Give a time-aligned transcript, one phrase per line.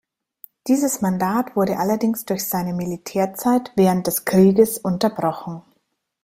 [0.65, 5.61] Dieses Mandat wurde allerdings durch seine Militärzeit während des Krieges unterbrochen.